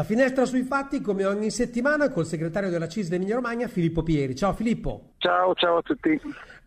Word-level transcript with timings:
La 0.00 0.06
finestra 0.06 0.46
sui 0.46 0.62
fatti, 0.62 1.02
come 1.02 1.26
ogni 1.26 1.50
settimana, 1.50 2.08
col 2.08 2.24
segretario 2.24 2.70
della 2.70 2.88
CIS 2.88 3.10
Emilia 3.10 3.34
Romagna, 3.34 3.68
Filippo 3.68 4.02
Pieri. 4.02 4.34
Ciao 4.34 4.54
Filippo. 4.54 5.10
Ciao, 5.18 5.52
ciao 5.52 5.76
a 5.76 5.82
tutti. 5.82 6.18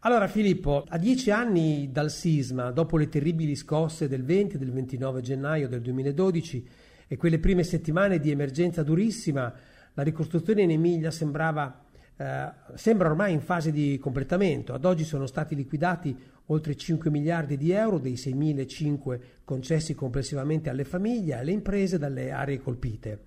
Allora 0.01 0.27
Filippo, 0.27 0.85
a 0.87 0.99
dieci 0.99 1.31
anni 1.31 1.89
dal 1.91 2.11
sisma, 2.11 2.69
dopo 2.69 2.95
le 2.95 3.09
terribili 3.09 3.55
scosse 3.55 4.07
del 4.07 4.23
20 4.23 4.53
e 4.53 4.59
del 4.59 4.71
29 4.71 5.21
gennaio 5.21 5.67
del 5.67 5.81
2012 5.81 6.69
e 7.07 7.17
quelle 7.17 7.39
prime 7.39 7.63
settimane 7.63 8.19
di 8.19 8.29
emergenza 8.29 8.83
durissima, 8.83 9.51
la 9.95 10.03
ricostruzione 10.03 10.61
in 10.61 10.69
Emilia 10.69 11.09
sembrava 11.09 11.85
eh, 12.17 12.51
sembra 12.75 13.09
ormai 13.09 13.33
in 13.33 13.41
fase 13.41 13.71
di 13.71 13.97
completamento. 13.99 14.73
Ad 14.73 14.85
oggi 14.85 15.03
sono 15.03 15.25
stati 15.25 15.55
liquidati 15.55 16.15
oltre 16.47 16.75
5 16.75 17.09
miliardi 17.09 17.57
di 17.57 17.71
euro 17.71 17.99
dei 17.99 18.13
6.005 18.13 19.19
concessi 19.43 19.95
complessivamente 19.95 20.69
alle 20.69 20.83
famiglie 20.83 21.33
e 21.33 21.37
alle 21.37 21.51
imprese 21.51 21.97
dalle 21.97 22.31
aree 22.31 22.59
colpite. 22.59 23.19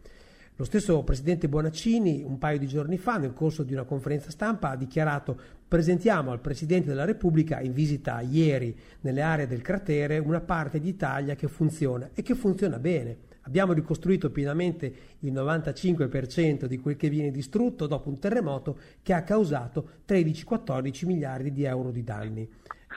Lo 0.59 0.65
stesso 0.65 1.03
presidente 1.03 1.51
Bonaccini 1.51 2.23
un 2.23 2.39
paio 2.39 2.59
di 2.59 2.67
giorni 2.67 2.97
fa, 2.97 3.19
nel 3.19 3.35
corso 3.35 3.63
di 3.63 3.75
una 3.75 3.85
conferenza 3.85 4.31
stampa, 4.31 4.71
ha 4.71 4.77
dichiarato 4.77 5.39
presentiamo 5.69 6.31
al 6.31 6.41
Presidente 6.41 6.89
della 6.89 7.05
Repubblica 7.05 7.61
in 7.61 7.75
visita 7.75 8.23
ieri 8.23 8.75
nelle 9.01 9.21
aree 9.21 9.47
del 9.47 9.61
cratere 9.61 10.17
una 10.17 10.41
parte 10.41 10.81
d'Italia 10.81 11.35
che 11.35 11.49
funziona 11.49 12.09
e 12.15 12.23
che 12.23 12.35
funziona 12.35 12.79
bene. 12.79 13.19
Abbiamo 13.47 13.73
ricostruito 13.73 14.31
pienamente 14.31 14.93
il 15.21 15.33
95% 15.33 16.65
di 16.65 16.79
quel 16.79 16.97
che 16.97 17.09
viene 17.09 17.31
distrutto 17.31 17.87
dopo 17.87 18.09
un 18.09 18.19
terremoto 18.19 18.79
che 19.03 19.13
ha 19.13 19.23
causato 19.23 19.89
13-14 20.07 21.07
miliardi 21.07 21.53
di 21.53 21.63
euro 21.65 21.93
di 21.93 22.03
danni. 22.03 22.49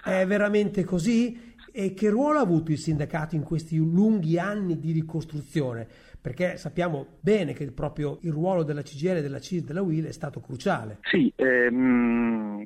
È 0.04 0.26
veramente 0.26 0.84
così? 0.84 1.56
E 1.72 1.94
che 1.94 2.10
ruolo 2.10 2.40
ha 2.40 2.42
avuto 2.42 2.72
il 2.72 2.80
sindacato 2.80 3.36
in 3.36 3.44
questi 3.44 3.78
lunghi 3.78 4.40
anni 4.40 4.80
di 4.80 4.92
ricostruzione? 4.92 5.88
Perché 6.20 6.58
sappiamo 6.58 7.06
bene 7.20 7.54
che 7.54 7.72
proprio 7.72 8.18
il 8.22 8.32
ruolo 8.32 8.64
della 8.64 8.82
CGL, 8.82 9.22
della 9.22 9.40
CIS, 9.40 9.64
della 9.64 9.84
WIL 9.84 10.08
è 10.08 10.12
stato 10.12 10.40
cruciale. 10.40 10.98
Sì, 11.04 11.32
ehm, 11.36 12.64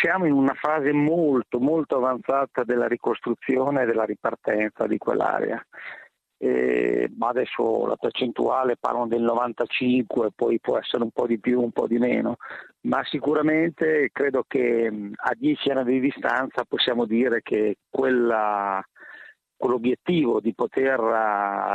siamo 0.00 0.24
in 0.24 0.32
una 0.32 0.54
fase 0.54 0.92
molto, 0.92 1.60
molto 1.60 1.96
avanzata 1.96 2.64
della 2.64 2.88
ricostruzione 2.88 3.82
e 3.82 3.86
della 3.86 4.04
ripartenza 4.04 4.86
di 4.86 4.96
quell'area 4.96 5.62
eh, 6.44 7.08
ma 7.16 7.28
adesso 7.28 7.86
la 7.86 7.94
percentuale 7.94 8.76
parlano 8.76 9.06
del 9.06 9.22
95, 9.22 10.32
poi 10.34 10.58
può 10.58 10.76
essere 10.76 11.04
un 11.04 11.12
po' 11.12 11.28
di 11.28 11.38
più, 11.38 11.60
un 11.60 11.70
po' 11.70 11.86
di 11.86 11.98
meno, 11.98 12.34
ma 12.80 13.00
sicuramente 13.04 14.10
credo 14.12 14.44
che 14.48 14.86
a 14.88 15.34
dieci 15.36 15.70
anni 15.70 15.84
di 15.84 16.00
distanza 16.00 16.64
possiamo 16.66 17.04
dire 17.04 17.42
che 17.42 17.76
quella, 17.88 18.84
quell'obiettivo 19.56 20.40
di 20.40 20.52
poter 20.52 20.98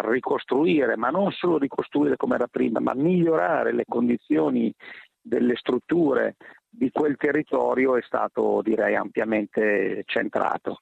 ricostruire, 0.04 0.98
ma 0.98 1.12
non 1.12 1.32
solo 1.32 1.58
ricostruire 1.58 2.18
come 2.18 2.36
era 2.36 2.48
prima, 2.48 2.82
ma 2.82 2.94
migliorare 2.94 3.72
le 3.72 3.86
condizioni 3.88 4.74
delle 5.22 5.56
strutture 5.56 6.36
di 6.68 6.92
quel 6.92 7.16
territorio 7.16 7.96
è 7.96 8.02
stato 8.02 8.62
direi 8.62 8.96
ampiamente 8.96 10.04
centrato. 10.06 10.82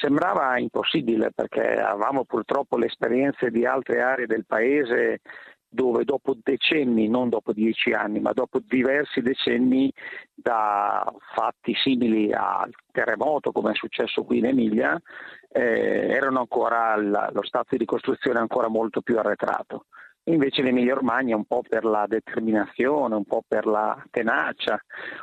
Sembrava 0.00 0.58
impossibile 0.58 1.32
perché 1.34 1.74
avevamo 1.74 2.24
purtroppo 2.24 2.76
le 2.76 2.86
esperienze 2.86 3.50
di 3.50 3.66
altre 3.66 4.00
aree 4.00 4.26
del 4.26 4.46
paese 4.46 5.20
dove 5.68 6.04
dopo 6.04 6.34
decenni, 6.42 7.08
non 7.08 7.28
dopo 7.28 7.52
dieci 7.52 7.90
anni, 7.90 8.20
ma 8.20 8.32
dopo 8.32 8.58
diversi 8.60 9.20
decenni 9.20 9.92
da 10.32 11.12
fatti 11.34 11.74
simili 11.74 12.32
al 12.32 12.72
terremoto 12.90 13.52
come 13.52 13.72
è 13.72 13.74
successo 13.74 14.22
qui 14.22 14.38
in 14.38 14.46
Emilia, 14.46 14.98
eh, 15.50 16.08
erano 16.08 16.40
ancora 16.40 16.96
lo 16.96 17.42
stato 17.42 17.68
di 17.70 17.78
ricostruzione 17.78 18.38
ancora 18.38 18.68
molto 18.68 19.02
più 19.02 19.18
arretrato. 19.18 19.86
Invece 20.28 20.60
l'Emilia 20.60 20.94
Romagna 20.94 21.36
un 21.36 21.46
po' 21.46 21.62
per 21.66 21.84
la 21.84 22.04
determinazione, 22.06 23.14
un 23.14 23.24
po' 23.24 23.42
per 23.48 23.64
la 23.64 23.96
tenacia, 24.10 24.78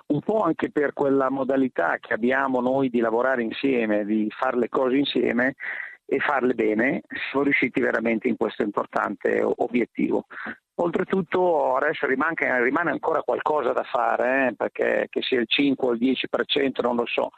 un 0.08 0.20
po' 0.22 0.42
anche 0.42 0.72
per 0.72 0.94
quella 0.94 1.30
modalità 1.30 1.98
che 2.00 2.14
abbiamo 2.14 2.60
noi 2.60 2.90
di 2.90 3.00
lavorare 3.00 3.44
insieme, 3.44 4.04
di 4.04 4.28
fare 4.36 4.58
le 4.58 4.68
cose 4.68 4.98
insieme 4.98 5.56
e 6.08 6.18
farle 6.20 6.56
bene, 6.56 7.02
siamo 7.30 7.46
riusciti 7.46 7.82
veramente 7.82 8.28
in 8.28 8.36
questo 8.36 8.64
importante 8.64 9.44
obiettivo. 9.44 10.26
Oltretutto 10.78 11.76
adesso 11.76 12.08
rimane, 12.08 12.64
rimane 12.64 12.90
ancora 12.90 13.22
qualcosa 13.22 13.74
da 13.74 13.84
fare, 13.84 14.48
eh, 14.48 14.56
perché 14.56 15.06
che 15.10 15.22
sia 15.22 15.40
il 15.40 15.48
5 15.48 15.88
o 15.88 15.92
il 15.92 16.00
10% 16.00 16.82
non 16.82 16.96
lo 16.96 17.06
so, 17.06 17.30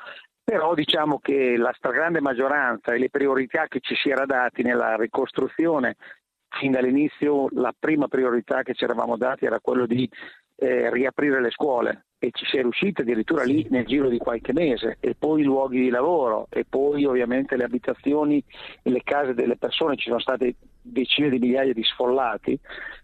però 0.41 0.73
diciamo 0.73 1.19
che 1.19 1.57
la 1.57 1.73
stragrande 1.75 2.21
maggioranza 2.21 2.93
e 2.93 2.97
le 2.97 3.09
priorità 3.09 3.67
che 3.67 3.79
ci 3.81 3.95
si 3.95 4.09
era 4.09 4.25
dati 4.25 4.63
nella 4.63 4.95
ricostruzione 4.95 5.97
fin 6.59 6.71
dall'inizio 6.71 7.47
la 7.51 7.73
prima 7.77 8.07
priorità 8.07 8.63
che 8.63 8.73
ci 8.73 8.83
eravamo 8.83 9.17
dati 9.17 9.45
era 9.45 9.59
quello 9.59 9.85
di 9.85 10.09
eh, 10.55 10.91
riaprire 10.91 11.41
le 11.41 11.51
scuole. 11.51 12.05
E 12.19 12.31
ci 12.31 12.45
si 12.45 12.57
è 12.57 12.61
riusciti 12.61 13.01
addirittura 13.01 13.43
lì 13.43 13.67
nel 13.69 13.85
giro 13.85 14.09
di 14.09 14.17
qualche 14.17 14.51
mese. 14.51 14.97
E 14.99 15.15
poi 15.17 15.41
i 15.41 15.43
luoghi 15.43 15.79
di 15.79 15.89
lavoro. 15.89 16.47
E 16.49 16.65
poi 16.67 17.05
ovviamente 17.05 17.55
le 17.55 17.63
abitazioni 17.63 18.43
e 18.81 18.89
le 18.89 19.01
case 19.03 19.33
delle 19.33 19.57
persone, 19.57 19.95
ci 19.97 20.09
sono 20.09 20.19
state 20.19 20.55
decine 20.81 21.29
di 21.29 21.37
migliaia 21.37 21.73
di 21.73 21.83
sfollati, 21.83 22.59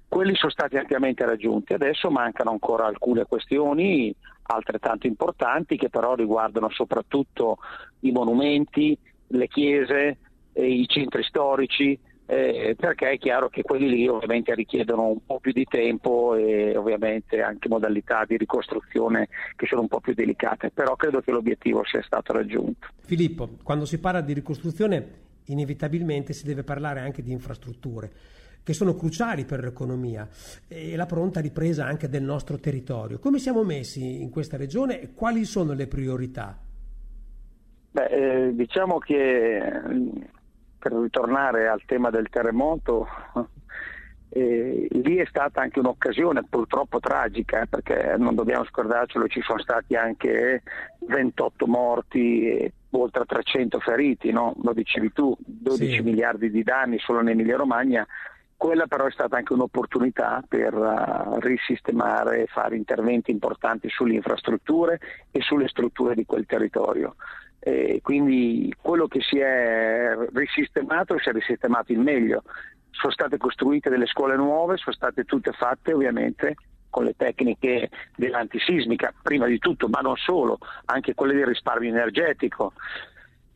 quelli 0.07 0.35
sono 0.35 0.51
stati 0.51 0.77
ampiamente 0.77 1.25
raggiunti, 1.25 1.73
adesso 1.73 2.09
mancano 2.11 2.51
ancora 2.51 2.85
alcune 2.85 3.25
questioni 3.25 4.15
altrettanto 4.43 5.07
importanti 5.07 5.77
che 5.77 5.89
però 5.89 6.15
riguardano 6.15 6.69
soprattutto 6.69 7.57
i 8.01 8.11
monumenti, 8.11 8.97
le 9.27 9.47
chiese, 9.47 10.17
i 10.53 10.85
centri 10.87 11.23
storici, 11.23 11.97
eh, 12.25 12.75
perché 12.77 13.11
è 13.11 13.17
chiaro 13.17 13.49
che 13.49 13.61
quelli 13.63 13.89
lì 13.89 14.07
ovviamente 14.07 14.53
richiedono 14.55 15.07
un 15.07 15.25
po' 15.25 15.39
più 15.39 15.51
di 15.51 15.65
tempo 15.65 16.35
e 16.35 16.75
ovviamente 16.77 17.41
anche 17.41 17.67
modalità 17.67 18.23
di 18.25 18.37
ricostruzione 18.37 19.27
che 19.55 19.65
sono 19.65 19.81
un 19.81 19.87
po' 19.87 19.99
più 19.99 20.13
delicate, 20.13 20.71
però 20.71 20.95
credo 20.95 21.21
che 21.21 21.31
l'obiettivo 21.31 21.83
sia 21.85 22.01
stato 22.01 22.33
raggiunto. 22.33 22.87
Filippo, 23.01 23.57
quando 23.63 23.85
si 23.85 23.99
parla 23.99 24.21
di 24.21 24.33
ricostruzione 24.33 25.21
inevitabilmente 25.47 26.31
si 26.31 26.45
deve 26.45 26.63
parlare 26.63 27.01
anche 27.01 27.21
di 27.21 27.31
infrastrutture 27.31 28.11
che 28.63 28.71
sono 28.71 28.95
cruciali 28.95 29.43
per 29.43 29.61
l'economia 29.61 30.25
e 30.69 30.95
la 30.95 31.05
pronta 31.05 31.41
ripresa 31.41 31.85
anche 31.85 32.07
del 32.07 32.23
nostro 32.23 32.57
territorio. 32.57 33.19
Come 33.19 33.37
siamo 33.37 33.63
messi 33.63 34.21
in 34.21 34.29
questa 34.29 34.55
regione 34.55 35.01
e 35.01 35.13
quali 35.13 35.43
sono 35.43 35.73
le 35.73 35.87
priorità? 35.87 36.57
Beh, 37.91 38.05
eh, 38.05 38.55
diciamo 38.55 38.99
che 38.99 39.61
per 40.83 40.91
ritornare 40.91 41.69
al 41.69 41.81
tema 41.85 42.09
del 42.09 42.27
terremoto, 42.27 43.07
eh, 44.27 44.87
lì 44.89 45.15
è 45.15 45.25
stata 45.25 45.61
anche 45.61 45.79
un'occasione 45.79 46.43
purtroppo 46.49 46.99
tragica, 46.99 47.61
eh, 47.61 47.67
perché 47.67 48.15
non 48.17 48.35
dobbiamo 48.35 48.65
scordarcelo, 48.65 49.27
ci 49.27 49.41
sono 49.41 49.59
stati 49.59 49.95
anche 49.95 50.61
28 51.07 51.67
morti 51.67 52.49
e 52.49 52.73
oltre 52.91 53.23
300 53.23 53.79
feriti, 53.79 54.31
no? 54.31 54.53
lo 54.61 54.73
dicevi 54.73 55.13
tu, 55.13 55.33
12 55.39 55.89
sì. 55.89 56.01
miliardi 56.01 56.51
di 56.51 56.63
danni 56.63 56.99
solo 56.99 57.21
in 57.21 57.29
Emilia 57.29 57.55
Romagna. 57.55 58.05
Quella 58.57 58.85
però 58.85 59.05
è 59.05 59.11
stata 59.11 59.37
anche 59.37 59.53
un'opportunità 59.53 60.43
per 60.47 60.73
uh, 60.73 61.39
risistemare 61.39 62.43
e 62.43 62.47
fare 62.47 62.75
interventi 62.75 63.31
importanti 63.31 63.89
sulle 63.89 64.15
infrastrutture 64.15 64.99
e 65.31 65.41
sulle 65.41 65.67
strutture 65.67 66.13
di 66.13 66.25
quel 66.25 66.45
territorio. 66.45 67.15
E 67.65 68.01
quindi 68.03 68.75
quello 68.81 69.07
che 69.07 69.21
si 69.21 69.39
è 69.39 70.13
risistemato 70.33 71.17
si 71.17 71.29
è 71.29 71.31
risistemato 71.31 71.93
in 71.93 72.01
meglio. 72.01 72.43
Sono 72.91 73.13
state 73.13 73.37
costruite 73.37 73.89
delle 73.89 74.05
scuole 74.05 74.35
nuove, 74.35 74.75
sono 74.75 74.93
state 74.93 75.23
tutte 75.23 75.53
fatte 75.53 75.93
ovviamente 75.93 76.55
con 76.89 77.05
le 77.05 77.15
tecniche 77.15 77.89
dell'antisismica, 78.17 79.13
prima 79.23 79.47
di 79.47 79.59
tutto, 79.59 79.87
ma 79.87 80.01
non 80.01 80.17
solo, 80.17 80.59
anche 80.85 81.15
quelle 81.15 81.33
del 81.33 81.47
risparmio 81.47 81.89
energetico 81.89 82.73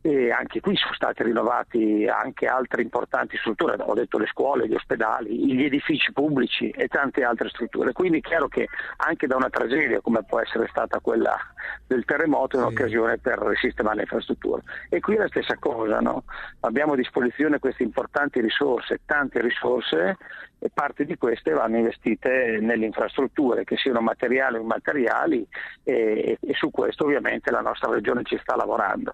e 0.07 0.31
anche 0.31 0.61
qui 0.61 0.77
sono 0.77 0.93
state 0.93 1.23
rinnovate 1.23 2.07
anche 2.07 2.45
altre 2.45 2.81
importanti 2.81 3.35
strutture, 3.35 3.75
ho 3.77 3.93
detto 3.93 4.17
le 4.17 4.27
scuole, 4.27 4.65
gli 4.65 4.73
ospedali, 4.73 5.53
gli 5.53 5.65
edifici 5.65 6.13
pubblici 6.13 6.69
e 6.69 6.87
tante 6.87 7.25
altre 7.25 7.49
strutture. 7.49 7.91
Quindi 7.91 8.19
è 8.19 8.21
chiaro 8.21 8.47
che 8.47 8.69
anche 8.97 9.27
da 9.27 9.35
una 9.35 9.49
tragedia 9.49 9.99
come 9.99 10.23
può 10.23 10.39
essere 10.39 10.67
stata 10.69 11.01
quella 11.01 11.37
del 11.85 12.05
terremoto 12.05 12.55
è 12.55 12.61
un'occasione 12.61 13.17
per 13.17 13.37
risistemare 13.39 13.97
le 13.97 14.01
infrastrutture. 14.03 14.61
E 14.87 15.01
qui 15.01 15.15
è 15.15 15.17
la 15.17 15.27
stessa 15.27 15.57
cosa, 15.59 15.99
no? 15.99 16.23
abbiamo 16.61 16.93
a 16.93 16.95
disposizione 16.95 17.59
queste 17.59 17.83
importanti 17.83 18.39
risorse, 18.39 19.01
tante 19.05 19.41
risorse 19.41 20.15
e 20.59 20.69
parte 20.73 21.03
di 21.03 21.17
queste 21.17 21.51
vanno 21.51 21.77
investite 21.77 22.59
nelle 22.61 22.85
infrastrutture, 22.85 23.65
che 23.65 23.75
siano 23.75 23.99
materiali 23.99 24.55
o 24.55 24.61
immateriali 24.61 25.45
e, 25.83 26.37
e 26.39 26.53
su 26.53 26.71
questo 26.71 27.03
ovviamente 27.03 27.51
la 27.51 27.61
nostra 27.61 27.91
regione 27.91 28.23
ci 28.23 28.37
sta 28.41 28.55
lavorando. 28.55 29.13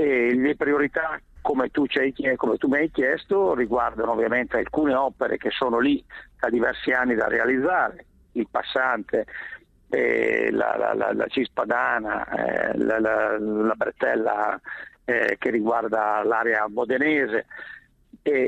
E 0.00 0.32
le 0.32 0.54
priorità, 0.54 1.20
come 1.40 1.70
tu, 1.70 1.84
come 2.36 2.56
tu, 2.56 2.68
mi 2.68 2.76
hai 2.76 2.90
chiesto, 2.92 3.52
riguardano 3.56 4.12
ovviamente 4.12 4.56
alcune 4.56 4.94
opere 4.94 5.38
che 5.38 5.50
sono 5.50 5.80
lì 5.80 6.04
da 6.38 6.48
diversi 6.50 6.92
anni 6.92 7.16
da 7.16 7.26
realizzare, 7.26 8.06
il 8.34 8.46
passante, 8.48 9.26
eh, 9.88 10.50
la, 10.52 10.76
la, 10.76 10.94
la, 10.94 11.12
la 11.12 11.26
Cispadana, 11.26 12.28
eh, 12.28 12.78
la, 12.78 13.00
la, 13.00 13.38
la, 13.40 13.74
bretella 13.74 14.60
eh, 15.04 15.34
che 15.36 15.50
riguarda 15.50 16.22
l'area 16.22 16.68
modenese. 16.68 17.46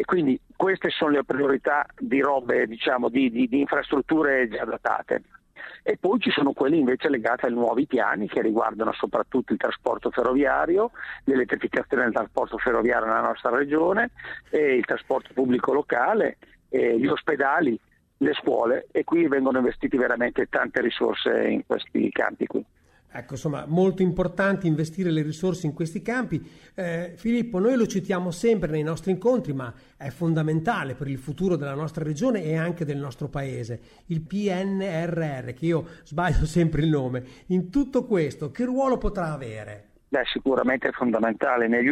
Quindi 0.05 0.39
queste 0.55 0.91
sono 0.91 1.13
le 1.13 1.25
priorità 1.25 1.85
di 1.99 2.21
robe, 2.21 2.69
diciamo, 2.69 3.09
di, 3.09 3.29
di, 3.29 3.49
di 3.49 3.59
infrastrutture 3.59 4.47
già 4.47 4.65
datate 4.65 5.23
e 5.83 5.97
poi 5.99 6.19
ci 6.21 6.31
sono 6.31 6.53
quelli 6.53 6.79
invece 6.79 7.09
legati 7.09 7.47
ai 7.47 7.53
nuovi 7.53 7.87
piani 7.87 8.29
che 8.29 8.43
riguardano 8.43 8.93
soprattutto 8.93 9.53
il 9.53 9.59
trasporto 9.59 10.11
ferroviario, 10.11 10.91
l'elettrificazione 11.25 12.05
del 12.05 12.13
trasporto 12.13 12.59
ferroviario 12.59 13.07
nella 13.07 13.21
nostra 13.21 13.51
regione, 13.51 14.11
il 14.51 14.85
trasporto 14.85 15.31
pubblico 15.33 15.73
locale, 15.73 16.37
gli 16.69 17.07
ospedali, 17.07 17.79
le 18.19 18.35
scuole 18.35 18.87
e 18.91 19.05
qui 19.05 19.27
vengono 19.29 19.59
investiti 19.59 19.97
veramente 19.97 20.47
tante 20.47 20.81
risorse 20.81 21.49
in 21.49 21.65
questi 21.67 22.11
campi 22.11 22.47
qui. 22.47 22.65
Ecco, 23.13 23.33
insomma, 23.33 23.65
molto 23.67 24.03
importante 24.03 24.69
investire 24.69 25.11
le 25.11 25.23
risorse 25.23 25.67
in 25.67 25.75
questi 25.75 26.01
campi. 26.01 26.41
Eh, 26.75 27.15
Filippo, 27.17 27.59
noi 27.59 27.77
lo 27.77 27.87
citiamo 27.87 28.31
sempre 28.31 28.71
nei 28.71 28.85
nostri 28.85 29.11
incontri, 29.11 29.53
ma 29.53 29.73
è 29.97 30.11
fondamentale 30.11 30.95
per 30.95 31.09
il 31.09 31.19
futuro 31.19 31.57
della 31.57 31.75
nostra 31.75 32.05
regione 32.05 32.45
e 32.45 32.57
anche 32.57 32.85
del 32.85 32.99
nostro 32.99 33.29
paese. 33.29 33.81
Il 34.07 34.21
PNRR, 34.21 35.53
che 35.55 35.67
io 35.67 35.87
sbaglio 36.05 36.47
sempre 36.47 36.83
il 36.83 36.89
nome. 36.89 37.25
In 37.47 37.69
tutto 37.69 38.05
questo, 38.05 38.53
che 38.53 38.65
ruolo 38.65 38.97
potrà 38.97 39.33
avere? 39.33 39.87
Beh, 40.07 40.25
sicuramente 40.27 40.89
è 40.89 40.93
fondamentale. 40.93 41.67
Le 41.69 41.91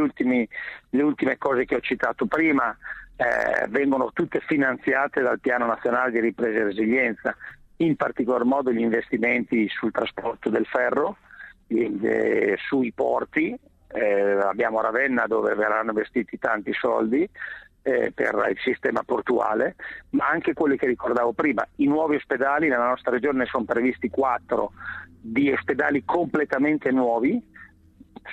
ultime 1.03 1.37
cose 1.37 1.65
che 1.65 1.75
ho 1.75 1.81
citato 1.81 2.27
prima 2.27 2.77
eh, 3.17 3.67
vengono 3.69 4.11
tutte 4.13 4.41
finanziate 4.47 5.21
dal 5.21 5.41
Piano 5.41 5.67
Nazionale 5.67 6.13
di 6.13 6.21
Ripresa 6.21 6.59
e 6.59 6.65
Resilienza 6.65 7.37
in 7.79 7.97
particolar 7.97 8.45
modo 8.45 8.73
gli 8.73 8.81
investimenti 8.81 9.69
sul 9.69 9.93
trasporto 9.93 10.51
del 10.51 10.67
ferro, 10.67 11.19
eh, 11.69 12.57
sui 12.67 12.93
porti, 12.93 13.57
eh, 13.89 14.33
abbiamo 14.43 14.81
Ravenna 14.81 15.27
dove 15.27 15.55
verranno 15.55 15.91
investiti 15.91 16.39
tanti 16.39 16.73
soldi 16.73 17.29
eh, 17.83 18.13
per 18.13 18.47
il 18.51 18.59
sistema 18.63 19.03
portuale, 19.05 19.77
ma 20.11 20.29
anche 20.29 20.53
quelli 20.53 20.77
che 20.77 20.87
ricordavo 20.87 21.33
prima, 21.33 21.67
i 21.77 21.87
nuovi 21.87 22.17
ospedali 22.17 22.69
nella 22.69 22.89
nostra 22.89 23.13
regione 23.13 23.39
ne 23.39 23.47
sono 23.47 23.65
previsti 23.65 24.11
quattro 24.11 24.73
di 25.21 25.51
ospedali 25.51 26.05
completamente 26.05 26.91
nuovi, 26.91 27.41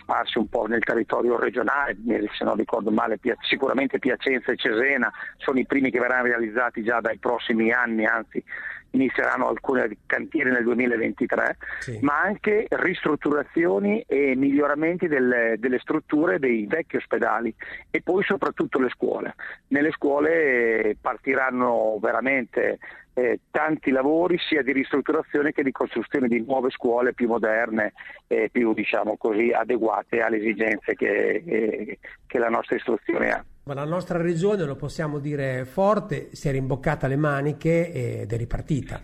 sparsi 0.02 0.38
un 0.38 0.50
po' 0.50 0.66
nel 0.66 0.84
territorio 0.84 1.38
regionale, 1.40 1.96
se 2.38 2.44
non 2.44 2.56
ricordo 2.56 2.92
male 2.92 3.20
sicuramente 3.48 4.00
Piacenza 4.00 4.52
e 4.52 4.58
Cesena 4.58 5.12
sono 5.38 5.60
i 5.60 5.66
primi 5.66 5.90
che 5.90 6.00
verranno 6.00 6.26
realizzati 6.26 6.84
già 6.84 7.00
dai 7.00 7.18
prossimi 7.18 7.72
anni, 7.72 8.06
anzi 8.06 8.44
inizieranno 8.92 9.48
alcuni 9.48 9.98
cantieri 10.06 10.52
nel 10.52 10.64
2023, 10.64 11.58
sì. 11.80 12.00
ma 12.02 12.22
anche 12.22 12.66
ristrutturazioni 12.70 14.04
e 14.08 14.36
miglioramenti 14.36 15.08
delle, 15.08 15.56
delle, 15.60 15.80
strutture 15.80 16.40
dei 16.40 16.66
vecchi 16.66 16.98
ospedali 16.98 17.54
e 17.92 18.02
poi 18.02 18.24
soprattutto 18.24 18.80
le 18.80 18.90
scuole. 18.90 19.36
Nelle 19.68 19.92
scuole 19.92 20.96
partiranno 21.00 21.98
veramente 22.02 22.80
eh, 23.14 23.40
tanti 23.50 23.92
lavori 23.92 24.38
sia 24.38 24.62
di 24.62 24.74
ristrutturazione 24.74 25.54
che 25.54 25.64
di 25.64 25.72
costruzione 25.72 26.28
di 26.28 26.44
nuove 26.46 26.70
scuole 26.70 27.14
più 27.14 27.28
moderne 27.28 27.94
e 28.28 28.50
più 28.52 28.74
diciamo 28.74 29.16
così, 29.18 29.52
adeguate 29.52 30.20
alle 30.20 30.38
esigenze 30.38 30.96
che, 30.96 31.44
eh, 31.46 31.98
che 32.28 32.40
la 32.40 32.50
nostra 32.50 32.76
istruzione 32.76 33.32
ha. 33.32 33.44
La 33.74 33.84
nostra 33.84 34.22
regione, 34.22 34.64
lo 34.64 34.76
possiamo 34.76 35.18
dire 35.18 35.66
forte, 35.66 36.30
si 36.34 36.48
è 36.48 36.52
rimboccata 36.52 37.08
le 37.08 37.16
maniche 37.16 37.92
ed 38.22 38.32
è 38.32 38.38
ripartita. 38.38 39.02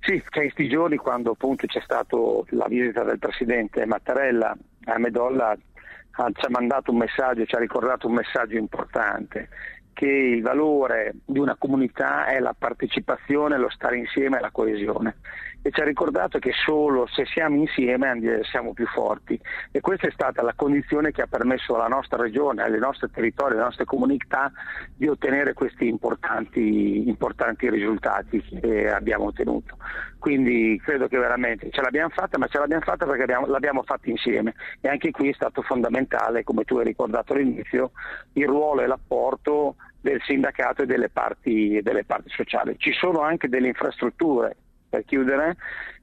Sì, 0.00 0.22
che 0.30 0.44
in 0.44 0.50
questi 0.50 0.66
giorni 0.70 0.96
quando 0.96 1.32
appunto 1.32 1.66
c'è 1.66 1.82
stata 1.82 2.16
la 2.50 2.66
visita 2.68 3.04
del 3.04 3.18
Presidente 3.18 3.84
Mattarella 3.84 4.56
a 4.84 4.98
Medolla 4.98 5.54
ci 5.54 6.46
ha 6.46 6.48
mandato 6.48 6.90
un 6.90 6.96
messaggio, 6.96 7.44
ci 7.44 7.54
ha 7.54 7.58
ricordato 7.58 8.06
un 8.06 8.14
messaggio 8.14 8.56
importante 8.56 9.50
che 9.96 10.06
il 10.06 10.42
valore 10.42 11.14
di 11.24 11.38
una 11.38 11.56
comunità 11.58 12.26
è 12.26 12.38
la 12.38 12.54
partecipazione, 12.56 13.56
lo 13.56 13.70
stare 13.70 13.96
insieme 13.96 14.36
e 14.36 14.40
la 14.40 14.50
coesione. 14.50 15.16
E 15.62 15.70
ci 15.70 15.80
ha 15.80 15.84
ricordato 15.84 16.38
che 16.38 16.52
solo 16.52 17.06
se 17.06 17.24
siamo 17.24 17.56
insieme 17.56 18.12
siamo 18.42 18.74
più 18.74 18.86
forti. 18.86 19.40
E 19.72 19.80
questa 19.80 20.06
è 20.06 20.10
stata 20.10 20.42
la 20.42 20.52
condizione 20.54 21.12
che 21.12 21.22
ha 21.22 21.26
permesso 21.26 21.74
alla 21.74 21.88
nostra 21.88 22.22
regione, 22.22 22.62
ai 22.62 22.78
nostri 22.78 23.10
territori, 23.10 23.54
alle 23.54 23.62
nostre 23.62 23.86
comunità 23.86 24.52
di 24.94 25.08
ottenere 25.08 25.54
questi 25.54 25.88
importanti, 25.88 27.08
importanti 27.08 27.70
risultati 27.70 28.40
che 28.42 28.90
abbiamo 28.90 29.24
ottenuto. 29.24 29.78
Quindi 30.18 30.78
credo 30.84 31.08
che 31.08 31.16
veramente 31.16 31.70
ce 31.70 31.80
l'abbiamo 31.80 32.10
fatta, 32.10 32.36
ma 32.36 32.48
ce 32.48 32.58
l'abbiamo 32.58 32.82
fatta 32.82 33.06
perché 33.06 33.22
abbiamo, 33.22 33.46
l'abbiamo 33.46 33.82
fatta 33.82 34.10
insieme. 34.10 34.54
E 34.82 34.88
anche 34.88 35.10
qui 35.10 35.30
è 35.30 35.32
stato 35.32 35.62
fondamentale, 35.62 36.44
come 36.44 36.64
tu 36.64 36.76
hai 36.76 36.84
ricordato 36.84 37.32
all'inizio, 37.32 37.92
il 38.34 38.46
ruolo 38.46 38.82
e 38.82 38.86
l'apporto 38.86 39.76
del 40.06 40.22
sindacato 40.22 40.82
e 40.82 40.86
delle 40.86 41.08
parti, 41.08 41.80
delle 41.82 42.04
parti 42.04 42.28
sociali. 42.30 42.76
Ci 42.78 42.92
sono 42.92 43.20
anche 43.20 43.48
delle 43.48 43.66
infrastrutture, 43.66 44.56
per 44.88 45.04
chiudere, 45.04 45.56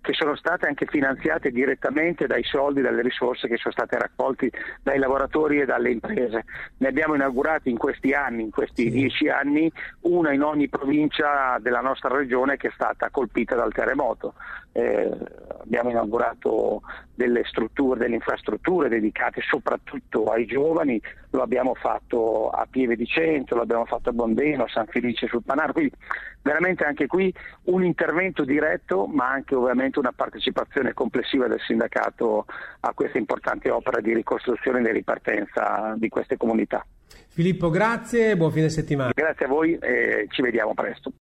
che 0.04 0.12
sono 0.12 0.36
state 0.36 0.68
anche 0.68 0.86
finanziate 0.86 1.50
direttamente 1.50 2.28
dai 2.28 2.44
soldi, 2.44 2.82
dalle 2.82 3.02
risorse 3.02 3.48
che 3.48 3.56
sono 3.56 3.72
state 3.72 3.98
raccolte 3.98 4.52
dai 4.82 5.00
lavoratori 5.00 5.62
e 5.62 5.66
dalle 5.66 5.92
imprese. 5.92 6.44
Ne 6.80 6.88
abbiamo 6.90 7.16
inaugurati 7.16 7.70
in 7.70 7.78
questi 7.78 8.12
anni, 8.12 8.44
in 8.44 8.52
questi 8.52 8.84
sì. 8.84 8.90
dieci 8.90 9.30
anni, 9.30 9.72
una 10.02 10.34
in 10.34 10.42
ogni 10.42 10.68
provincia 10.68 11.58
della 11.62 11.80
nostra 11.80 12.14
regione 12.14 12.58
che 12.58 12.68
è 12.68 12.72
stata 12.74 13.10
colpita 13.12 13.56
dal 13.56 13.72
terremoto. 13.72 14.34
Eh, 14.74 15.10
abbiamo 15.62 15.90
inaugurato 15.90 16.82
delle 17.16 17.44
strutture, 17.46 18.00
delle 18.00 18.16
infrastrutture 18.16 18.90
dedicate 18.90 19.40
soprattutto 19.42 20.26
ai 20.26 20.46
giovani, 20.46 21.02
lo 21.30 21.42
abbiamo 21.42 21.76
fatto 21.76 22.50
a 22.50 22.68
Pieve 22.70 22.96
di 22.96 23.06
Cento, 23.06 23.56
lo 23.56 23.62
abbiamo 23.62 23.86
fatto 23.86 24.10
a 24.10 24.14
Bondeno, 24.14 24.64
a 24.64 24.68
San 24.68 24.88
Felice 24.88 25.28
sul 25.28 25.44
Panaro, 25.44 25.74
quindi 25.74 25.94
veramente 26.42 26.84
anche 26.84 27.08
qui 27.08 27.34
un 27.66 27.84
intervento 27.84 28.44
diretto 28.44 29.08
ma 29.08 29.30
anche 29.30 29.56
ovviamente 29.56 29.93
una 30.00 30.12
partecipazione 30.16 30.94
complessiva 30.94 31.48
del 31.48 31.60
sindacato 31.62 32.46
a 32.82 32.94
questa 32.94 33.18
importante 33.18 33.70
opera 33.70 34.00
di 34.00 34.14
ricostruzione 34.14 34.80
e 34.80 34.84
di 34.84 34.92
ripartenza 34.92 35.94
di 35.98 36.10
queste 36.10 36.38
comunità. 36.38 36.86
Filippo, 37.30 37.70
grazie 37.70 38.32
e 38.32 38.38
buon 38.38 38.52
fine 38.52 38.70
settimana. 38.70 39.12
Grazie 39.14 39.46
a 39.46 39.50
voi 39.50 39.76
e 39.80 40.28
ci 40.30 40.42
vediamo 40.42 40.74
presto. 40.76 41.12